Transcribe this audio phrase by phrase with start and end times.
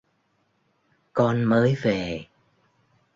[1.13, 2.25] con mới về